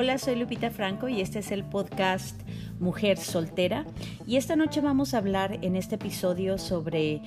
[0.00, 2.40] Hola, soy Lupita Franco y este es el podcast
[2.78, 3.84] Mujer Soltera.
[4.28, 7.20] Y esta noche vamos a hablar en este episodio sobre,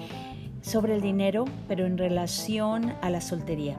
[0.61, 3.77] sobre el dinero, pero en relación a la soltería.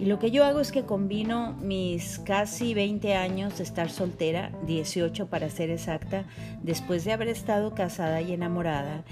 [0.00, 4.50] Y lo que yo hago es que combino mis casi 20 años de estar soltera,
[4.66, 6.24] 18 para ser exacta,
[6.62, 9.04] después de haber estado casada y enamorada.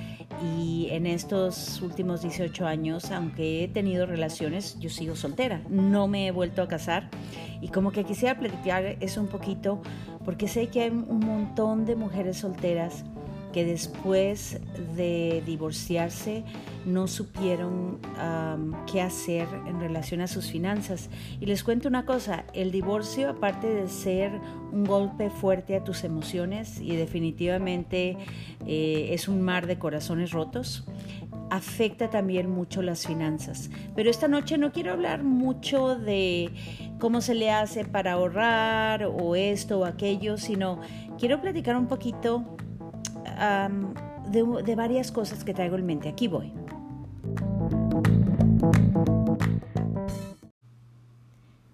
[0.57, 5.61] Y en estos últimos 18 años, aunque he tenido relaciones, yo sigo soltera.
[5.69, 7.11] No me he vuelto a casar.
[7.61, 9.83] Y como que quisiera platicar eso un poquito,
[10.25, 13.05] porque sé que hay un montón de mujeres solteras
[13.53, 14.61] que después
[14.97, 16.45] de divorciarse
[16.85, 17.99] no supieron
[18.91, 21.11] qué hacer en relación a sus finanzas.
[21.41, 24.33] Y les cuento una cosa, el divorcio, aparte de ser
[24.73, 28.17] un golpe fuerte a tus emociones y definitivamente
[28.67, 30.85] eh, es un mar de corazones rotos,
[31.51, 33.71] afecta también mucho las finanzas.
[33.95, 36.51] Pero esta noche no quiero hablar mucho de
[36.99, 40.81] cómo se le hace para ahorrar o esto o aquello, sino
[41.19, 42.57] quiero platicar un poquito
[43.39, 46.09] de, varias cosas que traigo en mente.
[46.09, 46.53] Aquí voy.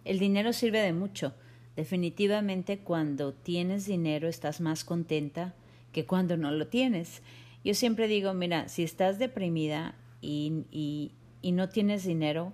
[0.04, 1.32] El dinero sirve de mucho.
[1.76, 5.54] Definitivamente cuando tienes dinero estás más contenta
[5.92, 7.22] que cuando no lo tienes.
[7.64, 12.52] Yo siempre digo, mira, si estás deprimida y, y, y no tienes dinero,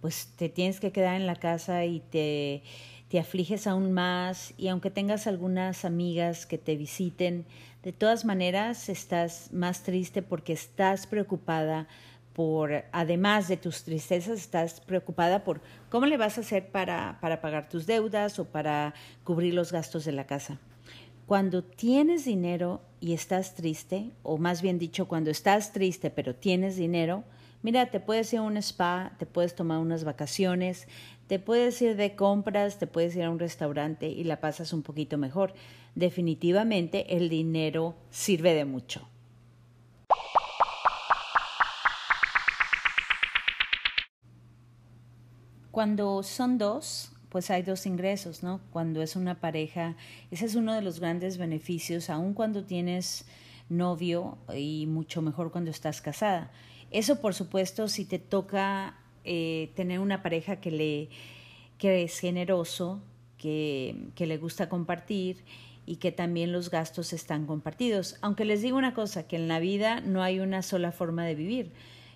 [0.00, 2.62] pues te tienes que quedar en la casa y te,
[3.14, 7.46] te afliges aún más y aunque tengas algunas amigas que te visiten,
[7.84, 11.86] de todas maneras estás más triste porque estás preocupada
[12.32, 17.40] por, además de tus tristezas, estás preocupada por cómo le vas a hacer para, para
[17.40, 20.58] pagar tus deudas o para cubrir los gastos de la casa.
[21.26, 26.74] Cuando tienes dinero y estás triste, o más bien dicho, cuando estás triste pero tienes
[26.74, 27.22] dinero,
[27.62, 30.88] mira, te puedes ir a un spa, te puedes tomar unas vacaciones,
[31.26, 34.82] te puedes ir de compras, te puedes ir a un restaurante y la pasas un
[34.82, 35.54] poquito mejor.
[35.94, 39.08] Definitivamente el dinero sirve de mucho.
[45.70, 48.60] Cuando son dos, pues hay dos ingresos, ¿no?
[48.70, 49.96] Cuando es una pareja,
[50.30, 53.26] ese es uno de los grandes beneficios, aun cuando tienes
[53.68, 56.52] novio y mucho mejor cuando estás casada.
[56.92, 61.08] Eso, por supuesto, si te toca eh, tener una pareja que, le,
[61.78, 63.02] que es generoso,
[63.38, 65.44] que, que le gusta compartir
[65.86, 68.16] y que también los gastos están compartidos.
[68.22, 71.34] Aunque les digo una cosa, que en la vida no hay una sola forma de
[71.34, 71.72] vivir.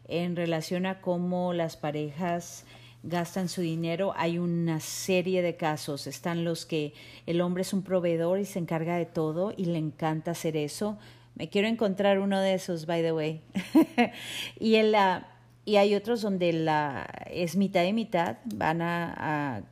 [0.06, 2.64] En relación a cómo las parejas
[3.02, 6.06] gastan su dinero, hay una serie de casos.
[6.06, 6.94] Están los que
[7.26, 10.98] el hombre es un proveedor y se encarga de todo y le encanta hacer eso.
[11.34, 13.42] Me quiero encontrar uno de esos, by the way.
[14.58, 15.37] y en la
[15.68, 19.64] y hay otros donde la, es mitad y mitad, van a,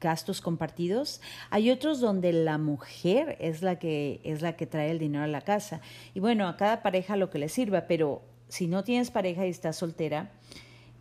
[0.00, 1.20] gastos compartidos.
[1.50, 5.28] Hay otros donde la mujer es la que es la que trae el dinero a
[5.28, 5.80] la casa.
[6.14, 9.50] Y bueno, a cada pareja lo que le sirva, pero si no tienes pareja y
[9.50, 10.32] estás soltera,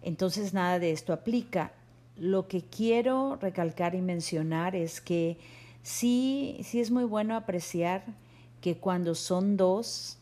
[0.04, 1.72] entonces nada de esto aplica.
[2.16, 5.40] Lo que quiero recalcar y mencionar es que
[5.82, 8.04] sí, sí es muy bueno apreciar
[8.62, 10.20] que cuando son dos,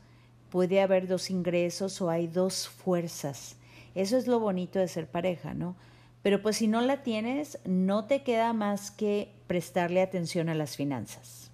[0.49, 3.57] puede haber dos ingresos o hay dos fuerzas
[3.95, 5.75] eso es lo bonito de ser pareja, ¿no?
[6.21, 10.77] Pero pues si no la tienes, no te queda más que prestarle atención a las
[10.77, 11.51] finanzas.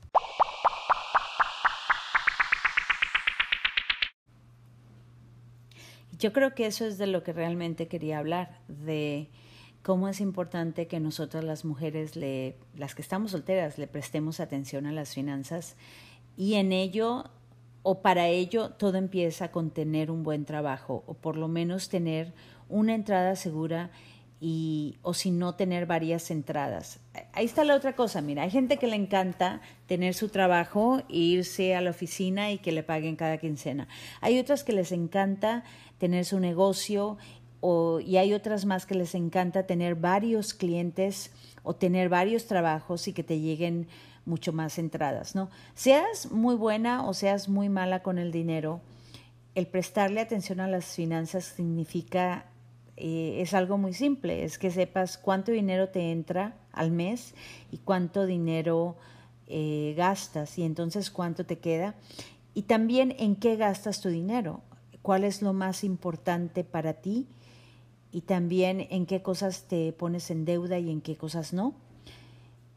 [6.20, 9.30] Yo creo que eso es de lo que realmente quería hablar, de
[9.82, 14.86] cómo es importante que nosotras las mujeres, le, las que estamos solteras, le prestemos atención
[14.86, 15.78] a las finanzas
[16.36, 17.26] y en ello
[17.84, 22.34] o para ello todo empieza con tener un buen trabajo o por lo menos tener
[22.68, 23.92] una entrada segura
[24.42, 27.02] y o si no tener varias entradas.
[27.34, 31.18] Ahí está la otra cosa, mira, hay gente que le encanta tener su trabajo e
[31.18, 33.88] irse a la oficina y que le paguen cada quincena.
[34.22, 35.64] Hay otras que les encanta
[35.98, 37.18] tener su negocio
[37.60, 41.34] o, y hay otras más que les encanta tener varios clientes
[41.64, 43.88] o tener varios trabajos y que te lleguen
[44.26, 45.50] mucho más entradas, ¿no?
[45.76, 48.82] Seas muy buena o seas muy mala con el dinero,
[49.56, 52.46] el prestarle atención a las finanzas significa,
[52.98, 57.34] eh, es algo muy simple, es que sepas cuánto dinero te entra al mes
[57.72, 58.96] y cuánto dinero
[59.48, 61.96] eh, gastas y entonces cuánto te queda
[62.54, 64.62] y también en qué gastas tu dinero,
[65.02, 67.28] cuál es lo más importante para ti
[68.12, 71.74] y también en qué cosas te pones en deuda y en qué cosas no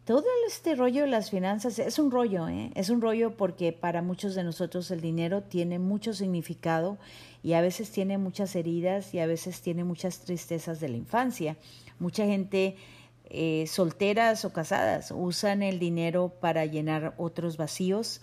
[0.05, 2.73] todo este rollo de las finanzas es un rollo, ¿eh?
[2.75, 6.99] es un rollo porque para muchos de nosotros el dinero tiene mucho significado
[7.43, 11.57] y a veces tiene muchas heridas y a veces tiene muchas tristezas de la infancia.
[12.01, 12.77] Mucha gente
[13.31, 18.23] eh, solteras o casadas usan el dinero para llenar otros vacíos.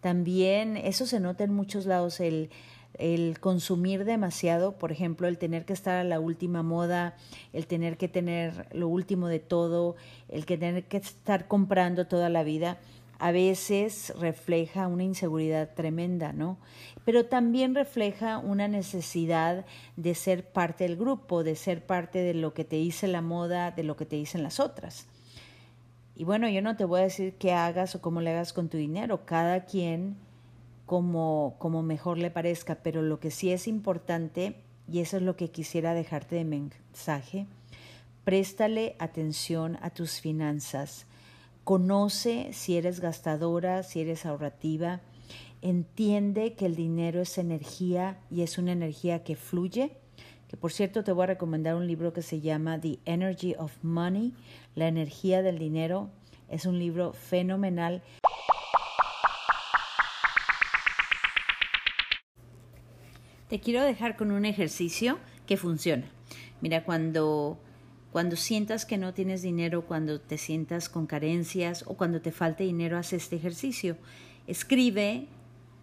[0.00, 2.50] También eso se nota en muchos lados, el,
[2.94, 7.16] el consumir demasiado, por ejemplo, el tener que estar a la última moda,
[7.52, 9.96] el tener que tener lo último de todo,
[10.28, 12.78] el que tener que estar comprando toda la vida,
[13.18, 16.56] a veces refleja una inseguridad tremenda, ¿no?
[17.04, 19.66] Pero también refleja una necesidad
[19.96, 23.72] de ser parte del grupo, de ser parte de lo que te dice la moda,
[23.72, 25.06] de lo que te dicen las otras.
[26.16, 28.68] Y bueno, yo no te voy a decir qué hagas o cómo le hagas con
[28.68, 30.16] tu dinero, cada quien
[30.90, 34.56] como, como mejor le parezca, pero lo que sí es importante,
[34.90, 37.46] y eso es lo que quisiera dejarte de mensaje,
[38.24, 41.06] préstale atención a tus finanzas
[41.62, 45.00] Conoce si eres gastadora, si eres ahorrativa.
[45.62, 49.92] Entiende que el dinero es energía y es una energía que fluye.
[50.48, 53.72] Que por cierto te voy a recomendar un libro que se llama The Energy of
[53.84, 54.34] Money,
[54.74, 56.10] la energía del dinero.
[56.48, 58.02] Es un libro fenomenal.
[63.50, 66.04] Te quiero dejar con un ejercicio que funciona.
[66.60, 67.58] Mira, cuando
[68.12, 72.62] cuando sientas que no tienes dinero, cuando te sientas con carencias o cuando te falte
[72.62, 73.96] dinero, haz este ejercicio.
[74.46, 75.26] Escribe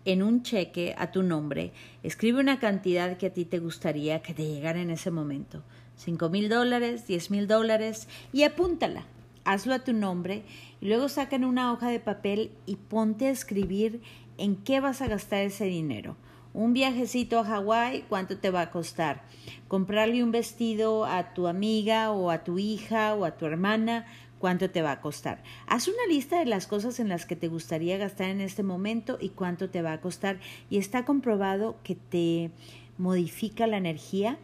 [0.05, 1.73] en un cheque a tu nombre,
[2.03, 5.61] escribe una cantidad que a ti te gustaría que te llegara en ese momento.
[5.97, 9.07] Cinco mil dólares, diez mil dólares y apúntala.
[9.43, 10.43] Hazlo a tu nombre
[10.79, 14.01] y luego saca en una hoja de papel y ponte a escribir
[14.37, 16.15] en qué vas a gastar ese dinero.
[16.57, 19.21] Un viajecito a Hawái, ¿cuánto te va a costar?
[19.67, 24.07] Comprarle un vestido a tu amiga o a tu hija o a tu hermana,
[24.39, 25.43] ¿cuánto te va a costar?
[25.67, 29.19] Haz una lista de las cosas en las que te gustaría gastar en este momento
[29.21, 30.39] y cuánto te va a costar.
[30.71, 32.49] Y está comprobado que te
[32.97, 34.39] modifica la energía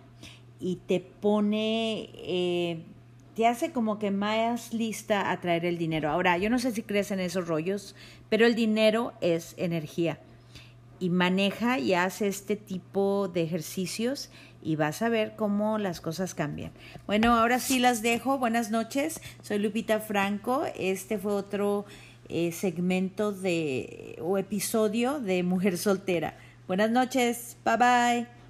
[0.60, 2.12] y te pone...
[2.14, 2.84] Eh,
[3.36, 6.12] te hace como que más lista a traer el dinero.
[6.12, 7.96] Ahora, yo no sé si crees en esos rollos,
[8.30, 10.20] pero el dinero es energía
[11.04, 14.30] y maneja y hace este tipo de ejercicios
[14.62, 16.72] y vas a ver cómo las cosas cambian.
[17.06, 18.38] Bueno, ahora sí las dejo.
[18.38, 19.20] Buenas noches.
[19.42, 20.64] Soy Lupita Franco.
[20.78, 21.84] Este fue otro
[22.30, 26.38] eh, segmento de o episodio de Mujer Soltera.
[26.68, 27.58] Buenas noches.
[27.66, 28.43] Bye bye.